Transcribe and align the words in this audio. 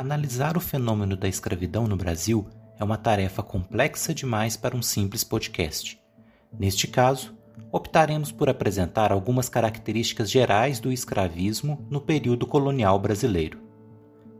Analisar 0.00 0.56
o 0.56 0.60
fenômeno 0.60 1.14
da 1.14 1.28
escravidão 1.28 1.86
no 1.86 1.94
Brasil 1.94 2.48
é 2.78 2.82
uma 2.82 2.96
tarefa 2.96 3.42
complexa 3.42 4.14
demais 4.14 4.56
para 4.56 4.74
um 4.74 4.80
simples 4.80 5.22
podcast. 5.22 6.00
Neste 6.58 6.88
caso, 6.88 7.36
optaremos 7.70 8.32
por 8.32 8.48
apresentar 8.48 9.12
algumas 9.12 9.50
características 9.50 10.30
gerais 10.30 10.80
do 10.80 10.90
escravismo 10.90 11.86
no 11.90 12.00
período 12.00 12.46
colonial 12.46 12.98
brasileiro. 12.98 13.58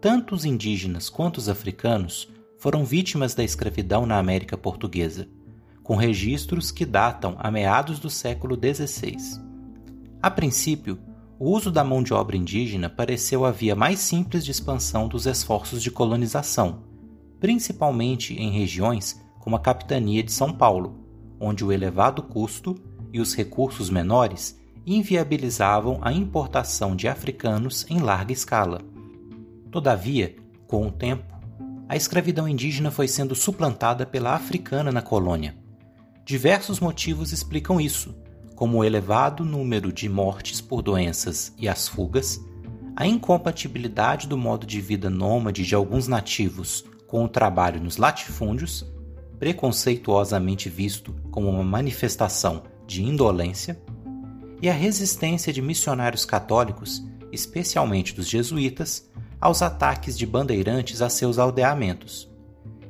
Tanto 0.00 0.34
os 0.34 0.46
indígenas 0.46 1.10
quanto 1.10 1.36
os 1.36 1.46
africanos 1.46 2.26
foram 2.58 2.82
vítimas 2.82 3.34
da 3.34 3.44
escravidão 3.44 4.06
na 4.06 4.16
América 4.16 4.56
Portuguesa, 4.56 5.28
com 5.82 5.94
registros 5.94 6.70
que 6.70 6.86
datam 6.86 7.36
a 7.38 7.50
meados 7.50 7.98
do 7.98 8.08
século 8.08 8.56
XVI. 8.56 9.14
A 10.22 10.30
princípio, 10.30 10.98
o 11.40 11.48
uso 11.48 11.70
da 11.70 11.82
mão 11.82 12.02
de 12.02 12.12
obra 12.12 12.36
indígena 12.36 12.90
pareceu 12.90 13.46
a 13.46 13.50
via 13.50 13.74
mais 13.74 13.98
simples 13.98 14.44
de 14.44 14.50
expansão 14.50 15.08
dos 15.08 15.24
esforços 15.24 15.82
de 15.82 15.90
colonização, 15.90 16.82
principalmente 17.40 18.34
em 18.34 18.50
regiões 18.50 19.18
como 19.38 19.56
a 19.56 19.58
capitania 19.58 20.22
de 20.22 20.32
São 20.32 20.52
Paulo, 20.52 21.00
onde 21.40 21.64
o 21.64 21.72
elevado 21.72 22.22
custo 22.22 22.74
e 23.10 23.22
os 23.22 23.34
recursos 23.34 23.88
menores 23.88 24.60
inviabilizavam 24.86 25.98
a 26.02 26.12
importação 26.12 26.94
de 26.94 27.08
africanos 27.08 27.86
em 27.88 28.00
larga 28.00 28.34
escala. 28.34 28.82
Todavia, 29.70 30.36
com 30.66 30.86
o 30.86 30.92
tempo, 30.92 31.24
a 31.88 31.96
escravidão 31.96 32.46
indígena 32.46 32.90
foi 32.90 33.08
sendo 33.08 33.34
suplantada 33.34 34.04
pela 34.04 34.34
africana 34.34 34.92
na 34.92 35.00
colônia. 35.00 35.56
Diversos 36.22 36.80
motivos 36.80 37.32
explicam 37.32 37.80
isso, 37.80 38.14
como 38.60 38.76
o 38.76 38.84
elevado 38.84 39.42
número 39.42 39.90
de 39.90 40.06
mortes 40.06 40.60
por 40.60 40.82
doenças 40.82 41.50
e 41.56 41.66
as 41.66 41.88
fugas, 41.88 42.44
a 42.94 43.06
incompatibilidade 43.06 44.28
do 44.28 44.36
modo 44.36 44.66
de 44.66 44.82
vida 44.82 45.08
nômade 45.08 45.64
de 45.64 45.74
alguns 45.74 46.06
nativos 46.06 46.84
com 47.06 47.24
o 47.24 47.28
trabalho 47.28 47.82
nos 47.82 47.96
latifúndios, 47.96 48.84
preconceituosamente 49.38 50.68
visto 50.68 51.14
como 51.30 51.48
uma 51.48 51.64
manifestação 51.64 52.64
de 52.86 53.02
indolência, 53.02 53.80
e 54.60 54.68
a 54.68 54.74
resistência 54.74 55.54
de 55.54 55.62
missionários 55.62 56.26
católicos, 56.26 57.02
especialmente 57.32 58.14
dos 58.14 58.28
jesuítas, 58.28 59.08
aos 59.40 59.62
ataques 59.62 60.18
de 60.18 60.26
bandeirantes 60.26 61.00
a 61.00 61.08
seus 61.08 61.38
aldeamentos. 61.38 62.30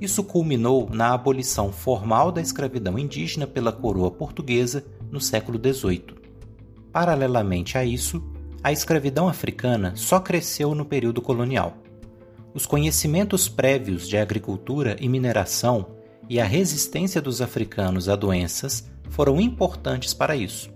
Isso 0.00 0.24
culminou 0.24 0.90
na 0.90 1.14
abolição 1.14 1.70
formal 1.70 2.32
da 2.32 2.40
escravidão 2.40 2.98
indígena 2.98 3.46
pela 3.46 3.70
coroa 3.70 4.10
portuguesa 4.10 4.84
no 5.10 5.20
século 5.20 5.58
XVIII. 5.58 6.14
Paralelamente 6.92 7.78
a 7.78 7.84
isso, 7.84 8.22
a 8.62 8.72
escravidão 8.72 9.28
africana 9.28 9.92
só 9.96 10.20
cresceu 10.20 10.74
no 10.74 10.84
período 10.84 11.22
colonial. 11.22 11.76
Os 12.52 12.66
conhecimentos 12.66 13.48
prévios 13.48 14.08
de 14.08 14.16
agricultura 14.16 14.96
e 15.00 15.08
mineração 15.08 15.86
e 16.28 16.40
a 16.40 16.44
resistência 16.44 17.20
dos 17.20 17.40
africanos 17.40 18.08
a 18.08 18.16
doenças 18.16 18.88
foram 19.08 19.40
importantes 19.40 20.14
para 20.14 20.36
isso, 20.36 20.70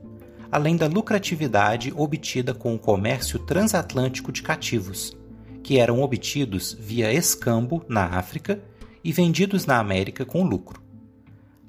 além 0.50 0.76
da 0.76 0.86
lucratividade 0.86 1.92
obtida 1.96 2.54
com 2.54 2.74
o 2.74 2.78
comércio 2.78 3.38
transatlântico 3.38 4.30
de 4.30 4.42
cativos, 4.42 5.16
que 5.62 5.78
eram 5.78 6.02
obtidos 6.02 6.76
via 6.78 7.12
escambo 7.12 7.84
na 7.88 8.04
África 8.04 8.62
e 9.02 9.12
vendidos 9.12 9.66
na 9.66 9.78
América 9.78 10.24
com 10.24 10.44
lucro. 10.44 10.83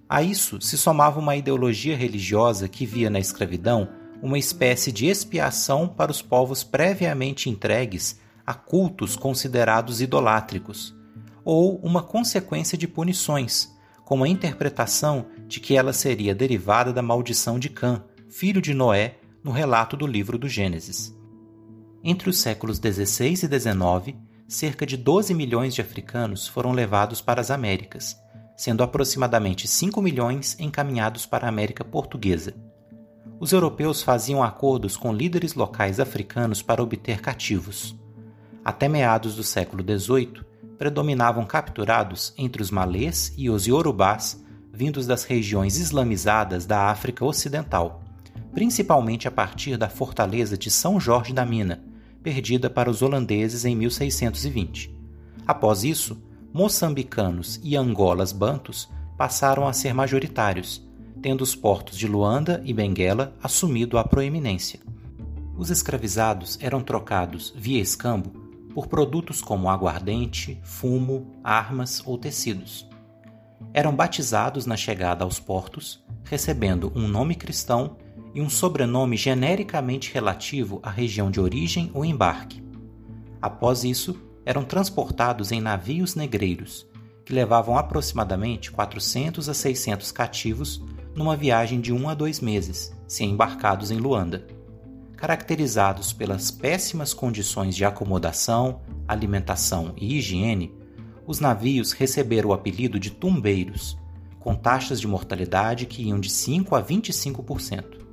A 0.07 0.21
isso 0.21 0.61
se 0.61 0.77
somava 0.77 1.19
uma 1.19 1.35
ideologia 1.35 1.97
religiosa 1.97 2.69
que 2.69 2.85
via 2.85 3.09
na 3.09 3.19
escravidão 3.19 3.89
uma 4.21 4.37
espécie 4.37 4.91
de 4.91 5.07
expiação 5.07 5.87
para 5.87 6.11
os 6.11 6.21
povos 6.21 6.63
previamente 6.63 7.49
entregues 7.49 8.19
a 8.45 8.53
cultos 8.53 9.15
considerados 9.15 10.01
idolátricos, 10.01 10.95
ou 11.43 11.77
uma 11.79 12.01
consequência 12.01 12.77
de 12.77 12.87
punições, 12.87 13.73
como 14.03 14.23
a 14.23 14.27
interpretação 14.27 15.25
de 15.47 15.59
que 15.59 15.75
ela 15.75 15.93
seria 15.93 16.35
derivada 16.35 16.93
da 16.93 17.01
maldição 17.01 17.57
de 17.57 17.69
Cã, 17.69 18.03
filho 18.29 18.61
de 18.61 18.73
Noé, 18.73 19.17
no 19.43 19.51
relato 19.51 19.97
do 19.97 20.05
livro 20.05 20.37
do 20.37 20.47
Gênesis. 20.47 21.15
Entre 22.03 22.29
os 22.29 22.39
séculos 22.39 22.77
XVI 22.77 23.31
e 23.31 23.35
XIX, 23.35 24.17
cerca 24.47 24.85
de 24.85 24.95
12 24.95 25.33
milhões 25.33 25.73
de 25.73 25.81
africanos 25.81 26.47
foram 26.47 26.71
levados 26.71 27.19
para 27.19 27.41
as 27.41 27.49
Américas, 27.49 28.15
sendo 28.55 28.83
aproximadamente 28.83 29.67
5 29.67 30.01
milhões 30.01 30.55
encaminhados 30.59 31.25
para 31.25 31.45
a 31.45 31.49
América 31.49 31.83
Portuguesa. 31.83 32.53
Os 33.39 33.51
europeus 33.51 34.01
faziam 34.01 34.41
acordos 34.41 34.95
com 34.95 35.13
líderes 35.13 35.53
locais 35.53 35.99
africanos 35.99 36.61
para 36.61 36.81
obter 36.81 37.19
cativos. 37.19 37.95
Até 38.63 38.87
meados 38.87 39.35
do 39.35 39.43
século 39.43 39.83
XVIII, 39.83 40.41
predominavam 40.77 41.45
capturados 41.45 42.33
entre 42.37 42.61
os 42.61 42.71
malês 42.71 43.33
e 43.37 43.49
os 43.49 43.67
iorubás, 43.67 44.41
vindos 44.71 45.05
das 45.05 45.23
regiões 45.23 45.77
islamizadas 45.77 46.65
da 46.65 46.89
África 46.89 47.23
Ocidental, 47.23 48.03
principalmente 48.53 49.27
a 49.27 49.31
partir 49.31 49.77
da 49.77 49.89
fortaleza 49.89 50.57
de 50.57 50.71
São 50.71 50.99
Jorge 50.99 51.33
da 51.33 51.45
Mina, 51.45 51.83
perdida 52.23 52.69
para 52.69 52.89
os 52.89 53.01
holandeses 53.01 53.65
em 53.65 53.75
1620. 53.75 54.97
Após 55.45 55.83
isso, 55.83 56.17
moçambicanos 56.55 57.59
e 57.61 57.75
angolas 57.75 58.31
bantos 58.31 58.89
passaram 59.17 59.67
a 59.67 59.73
ser 59.73 59.93
majoritários, 59.93 60.81
tendo 61.21 61.41
os 61.41 61.53
portos 61.53 61.97
de 61.97 62.07
Luanda 62.07 62.61
e 62.63 62.73
Benguela 62.73 63.35
assumido 63.43 63.97
a 63.97 64.05
proeminência. 64.05 64.79
Os 65.57 65.69
escravizados 65.69 66.57
eram 66.61 66.81
trocados 66.81 67.53
via 67.57 67.81
escambo 67.81 68.29
por 68.73 68.87
produtos 68.87 69.41
como 69.41 69.69
aguardente, 69.69 70.57
fumo, 70.63 71.27
armas 71.43 72.01
ou 72.05 72.17
tecidos. 72.17 72.87
Eram 73.73 73.93
batizados 73.93 74.65
na 74.65 74.77
chegada 74.77 75.25
aos 75.25 75.37
portos, 75.37 76.01
recebendo 76.23 76.89
um 76.95 77.05
nome 77.05 77.35
cristão 77.35 77.97
e 78.33 78.39
um 78.41 78.49
sobrenome 78.49 79.17
genericamente 79.17 80.13
relativo 80.13 80.79
à 80.81 80.89
região 80.89 81.29
de 81.29 81.41
origem 81.41 81.91
ou 81.93 82.05
embarque. 82.05 82.63
Após 83.41 83.83
isso, 83.83 84.17
eram 84.45 84.63
transportados 84.63 85.51
em 85.51 85.59
navios 85.59 86.15
negreiros, 86.15 86.87
que 87.25 87.33
levavam 87.33 87.77
aproximadamente 87.77 88.71
400 88.71 89.49
a 89.49 89.53
600 89.53 90.11
cativos 90.11 90.83
numa 91.15 91.35
viagem 91.35 91.81
de 91.81 91.91
um 91.91 92.07
a 92.07 92.13
dois 92.13 92.39
meses, 92.39 92.95
se 93.07 93.23
embarcados 93.23 93.89
em 93.89 93.97
Luanda. 93.97 94.45
Caracterizados 95.17 96.13
pelas 96.13 96.51
péssimas 96.51 97.13
condições 97.13 97.75
de 97.75 97.83
acomodação, 97.83 98.81
alimentação 99.07 99.93
e 99.97 100.17
higiene, 100.17 100.73
os 101.25 101.39
navios 101.39 101.93
receberam 101.93 102.49
o 102.49 102.53
apelido 102.53 102.99
de 102.99 103.09
tumbeiros, 103.09 103.97
com 104.39 104.53
taxas 104.53 105.01
de 105.01 105.07
mortalidade 105.07 105.87
que 105.87 106.03
iam 106.03 106.19
de 106.19 106.29
5 106.29 106.75
a 106.75 106.83
25%. 106.83 108.05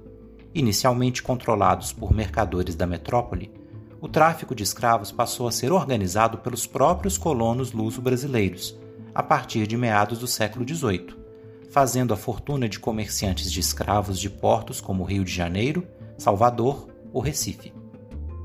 Inicialmente 0.55 1.23
controlados 1.23 1.93
por 1.93 2.15
mercadores 2.15 2.75
da 2.75 2.87
metrópole, 2.87 3.53
o 4.03 4.09
tráfico 4.09 4.53
de 4.53 4.65
escravos 4.65 5.13
passou 5.13 5.47
a 5.47 5.53
ser 5.53 5.71
organizado 5.71 6.39
pelos 6.39 6.67
próprios 6.67 7.17
colonos 7.17 7.71
luso-brasileiros, 7.71 8.77
a 9.15 9.23
partir 9.23 9.65
de 9.65 9.77
meados 9.77 10.19
do 10.19 10.27
século 10.27 10.67
XVIII, 10.69 11.15
fazendo 11.71 12.13
a 12.13 12.17
fortuna 12.17 12.69
de 12.69 12.81
comerciantes 12.81 13.51
de 13.53 13.61
escravos 13.61 14.19
de 14.19 14.29
portos 14.29 14.81
como 14.81 15.05
Rio 15.05 15.25
de 15.25 15.33
Janeiro, 15.33 15.87
Salvador 16.19 16.89
ou 17.13 17.23
Recife. 17.23 17.73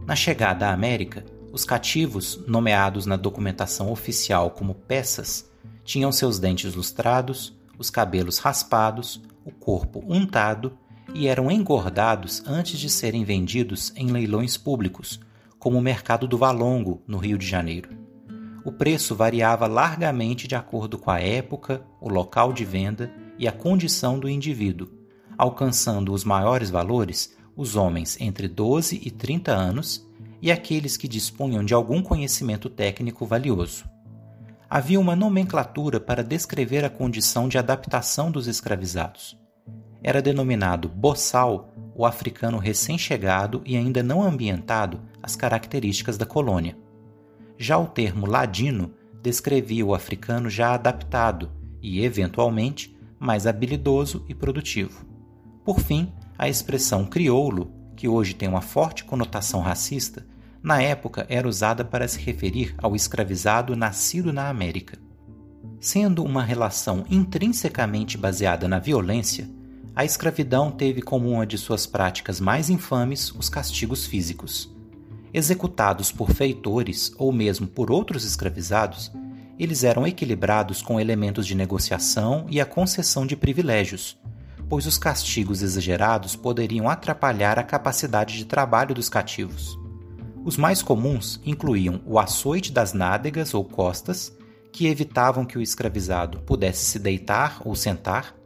Na 0.05 0.15
chegada 0.15 0.67
à 0.67 0.73
América, 0.73 1.25
os 1.51 1.65
cativos, 1.65 2.39
nomeados 2.45 3.07
na 3.07 3.15
documentação 3.15 3.91
oficial 3.91 4.51
como 4.51 4.75
peças, 4.75 5.49
tinham 5.83 6.11
seus 6.11 6.37
dentes 6.37 6.75
lustrados, 6.75 7.57
os 7.79 7.89
cabelos 7.89 8.37
raspados, 8.37 9.23
o 9.43 9.51
corpo 9.51 10.03
untado 10.07 10.77
e 11.15 11.27
eram 11.27 11.49
engordados 11.49 12.43
antes 12.45 12.79
de 12.79 12.91
serem 12.91 13.23
vendidos 13.23 13.91
em 13.95 14.11
leilões 14.11 14.55
públicos, 14.55 15.19
como 15.59 15.77
o 15.77 15.81
mercado 15.81 16.27
do 16.27 16.37
Valongo, 16.37 17.01
no 17.07 17.17
Rio 17.17 17.37
de 17.37 17.45
Janeiro. 17.45 17.89
O 18.63 18.71
preço 18.71 19.15
variava 19.15 19.67
largamente 19.67 20.47
de 20.47 20.55
acordo 20.55 20.97
com 20.97 21.09
a 21.09 21.19
época, 21.19 21.85
o 22.01 22.09
local 22.09 22.51
de 22.51 22.65
venda 22.65 23.11
e 23.37 23.47
a 23.47 23.51
condição 23.51 24.19
do 24.19 24.29
indivíduo, 24.29 24.89
alcançando 25.37 26.13
os 26.13 26.23
maiores 26.23 26.69
valores 26.69 27.35
os 27.55 27.75
homens 27.75 28.17
entre 28.19 28.47
12 28.47 29.01
e 29.03 29.09
30 29.09 29.51
anos 29.51 30.07
e 30.41 30.51
aqueles 30.51 30.95
que 30.95 31.07
dispunham 31.07 31.65
de 31.65 31.73
algum 31.73 32.01
conhecimento 32.01 32.69
técnico 32.69 33.25
valioso. 33.25 33.85
Havia 34.69 34.99
uma 34.99 35.15
nomenclatura 35.15 35.99
para 35.99 36.23
descrever 36.23 36.85
a 36.85 36.89
condição 36.89 37.47
de 37.47 37.57
adaptação 37.57 38.29
dos 38.29 38.47
escravizados 38.47 39.37
era 40.07 40.21
denominado 40.21 40.87
boçal 40.87 41.69
o 41.97 42.05
africano 42.05 42.59
recém-chegado 42.59 43.63
e 43.65 43.75
ainda 43.75 44.03
não 44.03 44.21
ambientado 44.21 45.01
às 45.21 45.35
características 45.35 46.15
da 46.15 46.27
colônia. 46.27 46.77
Já 47.57 47.75
o 47.79 47.87
termo 47.87 48.27
ladino 48.27 48.93
descrevia 49.23 49.83
o 49.83 49.95
africano 49.95 50.47
já 50.47 50.75
adaptado 50.75 51.51
e, 51.81 52.05
eventualmente, 52.05 52.95
mais 53.19 53.47
habilidoso 53.47 54.23
e 54.29 54.35
produtivo. 54.35 55.03
Por 55.65 55.79
fim, 55.79 56.13
a 56.37 56.47
expressão 56.47 57.03
crioulo, 57.03 57.73
que 57.95 58.07
hoje 58.07 58.35
tem 58.35 58.47
uma 58.47 58.61
forte 58.61 59.03
conotação 59.03 59.59
racista, 59.59 60.23
na 60.61 60.79
época 60.79 61.25
era 61.27 61.47
usada 61.47 61.83
para 61.83 62.07
se 62.07 62.19
referir 62.19 62.75
ao 62.77 62.95
escravizado 62.95 63.75
nascido 63.75 64.31
na 64.31 64.49
América. 64.49 64.99
Sendo 65.79 66.23
uma 66.23 66.43
relação 66.43 67.05
intrinsecamente 67.09 68.19
baseada 68.19 68.67
na 68.67 68.77
violência, 68.77 69.49
a 69.97 70.05
escravidão 70.05 70.69
teve 70.69 71.01
como 71.01 71.27
uma 71.27 71.43
de 71.43 71.57
suas 71.57 71.87
práticas 71.87 72.39
mais 72.39 72.69
infames 72.69 73.31
os 73.31 73.49
castigos 73.49 74.05
físicos. 74.05 74.71
Executados 75.33 76.11
por 76.11 76.29
feitores 76.29 77.11
ou 77.17 77.31
mesmo 77.31 77.65
por 77.65 77.89
outros 77.89 78.23
escravizados, 78.23 79.11
eles 79.57 79.83
eram 79.83 80.05
equilibrados 80.05 80.83
com 80.83 80.99
elementos 80.99 81.47
de 81.47 81.55
negociação 81.55 82.45
e 82.47 82.61
a 82.61 82.65
concessão 82.65 83.25
de 83.25 83.35
privilégios, 83.35 84.15
pois 84.69 84.85
os 84.85 84.99
castigos 84.99 85.63
exagerados 85.63 86.35
poderiam 86.35 86.87
atrapalhar 86.87 87.57
a 87.57 87.63
capacidade 87.63 88.37
de 88.37 88.45
trabalho 88.45 88.93
dos 88.93 89.09
cativos. 89.09 89.79
Os 90.45 90.57
mais 90.57 90.83
comuns 90.83 91.41
incluíam 91.43 92.01
o 92.05 92.19
açoite 92.19 92.71
das 92.71 92.93
nádegas 92.93 93.55
ou 93.55 93.65
costas, 93.65 94.31
que 94.71 94.85
evitavam 94.85 95.43
que 95.43 95.57
o 95.57 95.61
escravizado 95.61 96.39
pudesse 96.41 96.85
se 96.85 96.99
deitar 96.99 97.63
ou 97.65 97.75
sentar, 97.75 98.37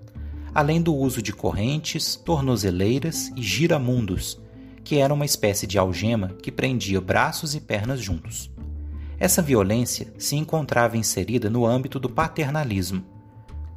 além 0.53 0.81
do 0.81 0.95
uso 0.95 1.21
de 1.21 1.33
correntes, 1.33 2.15
tornozeleiras 2.15 3.31
e 3.35 3.41
giramundos, 3.41 4.39
que 4.83 4.97
era 4.97 5.13
uma 5.13 5.25
espécie 5.25 5.67
de 5.67 5.77
algema 5.77 6.29
que 6.41 6.51
prendia 6.51 6.99
braços 6.99 7.55
e 7.55 7.61
pernas 7.61 7.99
juntos. 7.99 8.51
Essa 9.19 9.41
violência 9.41 10.13
se 10.17 10.35
encontrava 10.35 10.97
inserida 10.97 11.49
no 11.49 11.65
âmbito 11.65 11.99
do 11.99 12.09
paternalismo, 12.09 13.05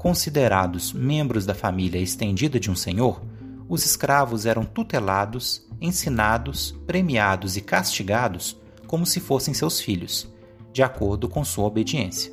Considerados 0.05 0.93
membros 0.93 1.47
da 1.47 1.55
família 1.55 1.99
estendida 1.99 2.61
de 2.61 2.71
um 2.71 2.77
senhor, 2.77 3.23
os 3.67 3.87
escravos 3.87 4.45
eram 4.45 4.63
tutelados, 4.63 5.67
ensinados, 5.81 6.73
premiados 6.87 7.57
e 7.57 7.63
castigados 7.63 8.55
como 8.87 9.07
se 9.07 9.19
fossem 9.19 9.55
seus 9.55 9.81
filhos, 9.81 10.31
de 10.75 10.83
acordo 10.83 11.27
com 11.27 11.43
sua 11.43 11.65
obediência. 11.65 12.31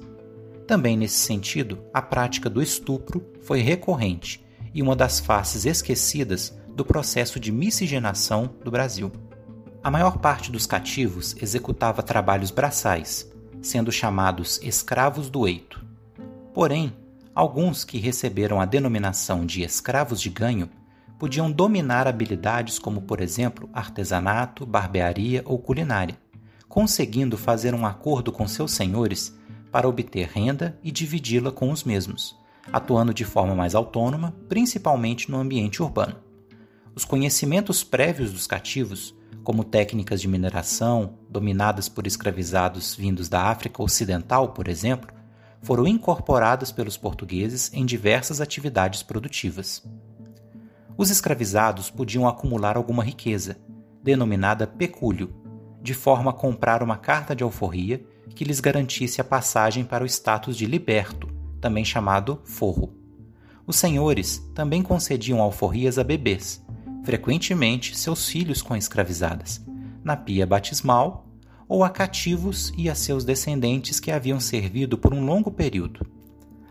Também 0.72 0.96
nesse 0.96 1.18
sentido, 1.18 1.84
a 1.94 2.02
prática 2.02 2.50
do 2.50 2.62
estupro 2.62 3.30
foi 3.42 3.60
recorrente 3.60 4.42
e 4.74 4.82
uma 4.82 4.96
das 4.96 5.20
faces 5.20 5.66
esquecidas 5.66 6.58
do 6.74 6.86
processo 6.86 7.42
de 7.42 7.52
miscigenação 7.52 8.56
do 8.64 8.72
Brasil. 8.72 9.12
A 9.84 9.92
maior 9.92 10.20
parte 10.20 10.50
dos 10.50 10.66
cativos 10.66 11.36
executava 11.42 12.02
trabalhos 12.02 12.52
braçais, 12.52 13.30
sendo 13.62 13.92
chamados 13.92 14.62
escravos 14.64 15.30
do 15.30 15.46
eito. 15.46 15.86
Porém, 16.54 16.94
Alguns 17.36 17.84
que 17.84 17.98
receberam 17.98 18.62
a 18.62 18.66
denominação 18.66 19.46
de 19.46 19.64
escravos 19.64 20.22
de 20.22 20.30
ganho 20.30 20.70
podiam 21.20 21.52
dominar 21.52 22.08
habilidades 22.08 22.80
como, 22.80 23.02
por 23.02 23.20
exemplo, 23.20 23.70
artesanato, 23.74 24.66
barbearia 24.66 25.42
ou 25.46 25.60
culinária, 25.60 26.18
conseguindo 26.70 27.38
fazer 27.38 27.74
um 27.74 27.86
acordo 27.86 28.32
com 28.32 28.48
seus 28.48 28.72
senhores 28.72 29.38
para 29.72 29.88
obter 29.88 30.28
renda 30.28 30.78
e 30.84 30.92
dividi-la 30.92 31.52
com 31.52 31.72
os 31.72 31.84
mesmos, 31.84 32.38
atuando 32.72 33.14
de 33.14 33.24
forma 33.24 33.56
mais 33.56 33.74
autônoma, 33.74 34.36
principalmente 34.50 35.32
no 35.32 35.38
ambiente 35.38 35.82
urbano. 35.82 36.18
Os 36.94 37.06
conhecimentos 37.06 37.84
prévios 37.84 38.34
dos 38.34 38.46
cativos, 38.46 39.16
como 39.44 39.64
técnicas 39.64 40.22
de 40.22 40.28
mineração, 40.28 41.18
dominadas 41.30 41.88
por 41.88 42.06
escravizados 42.06 42.96
vindos 42.96 43.30
da 43.30 43.44
África 43.44 43.82
Ocidental, 43.82 44.50
por 44.50 44.68
exemplo, 44.68 45.12
foram 45.62 45.88
incorporadas 45.88 46.72
pelos 46.72 46.98
portugueses 46.98 47.72
em 47.74 47.86
diversas 47.86 48.42
atividades 48.42 49.04
produtivas. 49.04 49.84
Os 50.98 51.10
escravizados 51.10 51.90
podiam 51.90 52.28
acumular 52.28 52.76
alguma 52.76 53.04
riqueza, 53.04 53.58
denominada 54.04 54.68
pecúlio, 54.68 55.34
de 55.82 55.94
forma 55.94 56.32
a 56.32 56.34
comprar 56.34 56.84
uma 56.84 56.98
carta 56.98 57.36
de 57.36 57.44
alforria 57.44 58.06
que 58.36 58.44
lhes 58.44 58.60
garantisse 58.60 59.22
a 59.22 59.24
passagem 59.24 59.84
para 59.84 60.04
o 60.04 60.08
status 60.08 60.58
de 60.58 60.66
liberto, 60.66 61.28
também 61.60 61.86
chamado 61.86 62.40
forro. 62.44 62.94
Os 63.66 63.76
senhores 63.76 64.40
também 64.54 64.82
concediam 64.82 65.42
alforrias 65.42 65.98
a 65.98 66.04
bebês, 66.04 66.64
frequentemente 67.04 67.98
seus 67.98 68.28
filhos 68.28 68.62
com 68.62 68.76
escravizadas, 68.76 69.62
na 70.04 70.16
pia 70.16 70.46
batismal 70.46 71.28
ou 71.68 71.84
a 71.84 71.90
cativos 71.90 72.74
e 72.78 72.90
a 72.90 72.96
seus 72.96 73.24
descendentes 73.24 74.00
que 74.00 74.12
haviam 74.12 74.40
servido 74.40 74.98
por 74.98 75.14
um 75.14 75.24
longo 75.24 75.52
período. 75.52 76.06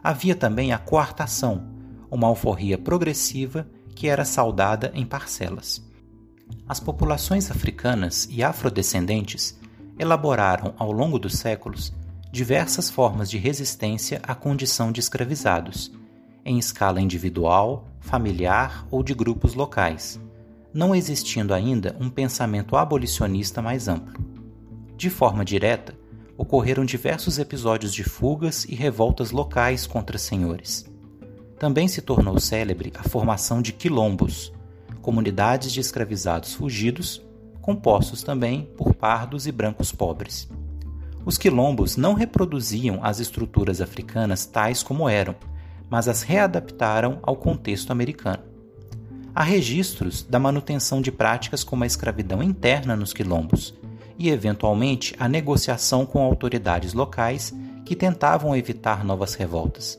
Havia 0.03 0.35
também 0.35 0.73
a 0.73 0.79
coartação, 0.79 1.69
uma 2.11 2.27
alforria 2.27 2.77
progressiva 2.77 3.67
que 3.95 4.09
era 4.09 4.25
saudada 4.25 4.91
em 4.95 5.05
parcelas. 5.05 5.87
As 6.69 6.81
populações 6.81 7.51
africanas 7.51 8.29
e 8.31 8.43
afrodescendentes 8.43 9.60
elaboraram 10.01 10.73
ao 10.79 10.91
longo 10.91 11.19
dos 11.19 11.35
séculos 11.35 11.93
diversas 12.33 12.89
formas 12.89 13.29
de 13.29 13.37
resistência 13.37 14.21
à 14.23 14.35
condição 14.35 14.91
de 14.91 15.01
escravizados, 15.01 15.93
em 16.45 16.59
escala 16.59 17.01
individual, 17.01 17.87
familiar 18.01 18.87
ou 18.91 19.03
de 19.03 19.13
grupos 19.13 19.55
locais, 19.55 20.19
não 20.73 20.95
existindo 20.95 21.53
ainda 21.53 21.95
um 22.01 22.09
pensamento 22.09 22.77
abolicionista 22.77 23.61
mais 23.61 23.89
amplo. 23.89 24.25
De 24.97 25.11
forma 25.11 25.45
direta, 25.45 25.95
ocorreram 26.37 26.85
diversos 26.85 27.39
episódios 27.39 27.93
de 27.93 28.03
fugas 28.03 28.65
e 28.65 28.75
revoltas 28.75 29.31
locais 29.31 29.87
contra 29.87 30.17
senhores. 30.17 30.87
Também 31.59 31.89
se 31.89 32.01
tornou 32.01 32.41
célebre 32.41 32.91
a 32.97 33.03
formação 33.03 33.61
de 33.61 33.73
quilombos, 33.73 34.51
comunidades 35.03 35.73
de 35.73 35.81
escravizados 35.81 36.55
fugidos, 36.55 37.23
compostos 37.61 38.23
também 38.23 38.69
por 38.77 38.95
pardos 38.95 39.47
e 39.47 39.53
brancos 39.53 39.93
pobres. 39.93 40.49
Os 41.25 41.37
quilombos 41.37 41.97
não 41.97 42.15
reproduziam 42.15 43.01
as 43.03 43.21
estruturas 43.21 43.81
africanas 43.81 44.47
tais 44.47 44.83
como 44.83 45.09
eram, 45.09 45.35
mas 45.89 46.09
as 46.09 46.23
readaptaram 46.23 47.19
ao 47.23 47.37
contexto 47.37 47.91
americano. 47.91 48.43
Há 49.35 49.43
registros 49.43 50.23
da 50.23 50.39
manutenção 50.39 51.01
de 51.01 51.13
práticas 51.13 51.63
como 51.63 51.85
a 51.85 51.87
escravidão 51.87 52.43
interna 52.43 52.97
nos 52.97 53.13
quilombos, 53.13 53.75
e, 54.19 54.29
eventualmente, 54.29 55.15
a 55.19 55.27
negociação 55.27 56.05
com 56.05 56.23
autoridades 56.23 56.93
locais 56.93 57.55
que 57.87 57.97
tentavam 57.97 58.55
evitar 58.55 59.03
novas 59.03 59.35
revoltas. 59.35 59.99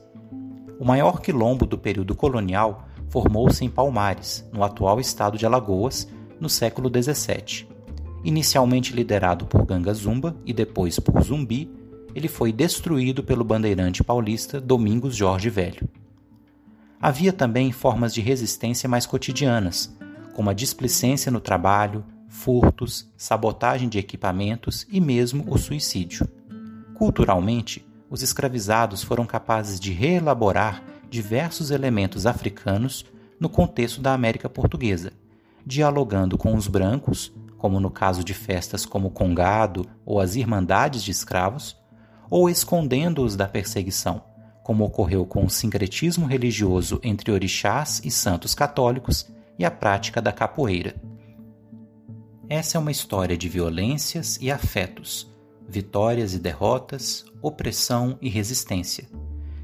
O 0.80 0.86
maior 0.86 1.22
quilombo 1.22 1.66
do 1.66 1.78
período 1.78 2.14
colonial 2.14 2.86
formou-se 3.10 3.66
em 3.66 3.70
Palmares, 3.70 4.48
no 4.54 4.64
atual 4.64 5.00
estado 5.00 5.38
de 5.38 5.46
Alagoas, 5.46 6.08
no 6.42 6.50
século 6.50 6.90
XVII. 6.90 7.68
Inicialmente 8.24 8.94
liderado 8.94 9.46
por 9.46 9.66
Ganga 9.66 9.94
Zumba 9.94 10.36
e 10.46 10.52
depois 10.52 11.00
por 11.00 11.22
Zumbi, 11.22 11.72
ele 12.14 12.28
foi 12.28 12.52
destruído 12.52 13.24
pelo 13.24 13.44
bandeirante 13.44 14.04
paulista 14.04 14.60
Domingos 14.60 15.16
Jorge 15.16 15.50
Velho. 15.50 15.88
Havia 17.00 17.32
também 17.32 17.72
formas 17.72 18.14
de 18.14 18.22
resistência 18.22 18.90
mais 18.90 19.06
cotidianas, 19.06 19.96
como 20.34 20.50
a 20.50 20.54
displicência 20.54 21.32
no 21.32 21.40
trabalho, 21.40 22.04
furtos, 22.28 23.10
sabotagem 23.16 23.88
de 23.88 24.00
equipamentos 24.00 24.86
e 24.90 25.00
mesmo 25.00 25.46
o 25.48 25.58
suicídio. 25.58 26.28
Culturalmente, 26.96 27.86
os 28.10 28.22
escravizados 28.22 29.04
foram 29.04 29.26
capazes 29.26 29.80
de 29.80 29.92
reelaborar 29.92 30.84
diversos 31.10 31.72
elementos 31.72 32.26
africanos 32.26 33.06
no 33.40 33.50
contexto 33.50 34.02
da 34.02 34.14
América 34.14 34.48
Portuguesa, 34.48 35.12
dialogando 35.66 36.38
com 36.38 36.56
os 36.56 36.68
brancos, 36.68 37.34
como 37.58 37.80
no 37.80 37.92
caso 37.92 38.24
de 38.24 38.34
festas 38.34 38.86
como 38.86 39.10
o 39.10 39.12
Congado 39.12 39.86
ou 40.06 40.20
as 40.20 40.36
Irmandades 40.36 41.04
de 41.04 41.12
Escravos, 41.12 41.78
ou 42.30 42.50
escondendo-os 42.50 43.36
da 43.36 43.48
perseguição, 43.48 44.24
como 44.64 44.86
ocorreu 44.86 45.26
com 45.26 45.46
o 45.46 45.50
sincretismo 45.50 46.26
religioso 46.26 47.00
entre 47.04 47.32
orixás 47.32 48.02
e 48.04 48.10
santos 48.10 48.56
católicos 48.56 49.28
e 49.60 49.66
a 49.66 49.70
prática 49.70 50.22
da 50.22 50.32
capoeira. 50.32 50.96
Essa 52.50 52.78
é 52.78 52.80
uma 52.80 52.92
história 52.92 53.38
de 53.38 53.48
violências 53.48 54.38
e 54.42 54.52
afetos, 54.52 55.32
vitórias 55.68 56.34
e 56.34 56.40
derrotas, 56.40 57.26
opressão 57.42 58.18
e 58.22 58.28
resistência, 58.28 59.08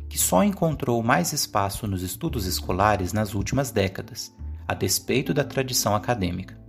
que 0.07 0.17
só 0.17 0.43
encontrou 0.43 1.01
mais 1.03 1.33
espaço 1.33 1.85
nos 1.87 2.01
estudos 2.01 2.45
escolares 2.45 3.11
nas 3.11 3.33
últimas 3.33 3.71
décadas, 3.71 4.33
a 4.67 4.73
despeito 4.73 5.33
da 5.33 5.43
tradição 5.43 5.95
acadêmica. 5.95 6.59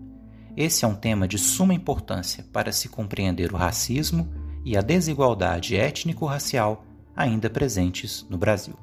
Esse 0.56 0.84
é 0.84 0.88
um 0.88 0.94
tema 0.94 1.26
de 1.26 1.38
suma 1.38 1.74
importância 1.74 2.44
para 2.52 2.72
se 2.72 2.88
compreender 2.88 3.52
o 3.52 3.56
racismo 3.56 4.28
e 4.64 4.76
a 4.76 4.80
desigualdade 4.80 5.76
étnico-racial 5.76 6.84
ainda 7.14 7.50
presentes 7.50 8.26
no 8.28 8.38
Brasil. 8.38 8.74